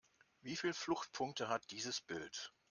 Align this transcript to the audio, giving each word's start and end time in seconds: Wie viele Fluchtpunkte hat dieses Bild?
Wie 0.41 0.55
viele 0.55 0.73
Fluchtpunkte 0.73 1.47
hat 1.47 1.69
dieses 1.69 2.01
Bild? 2.01 2.51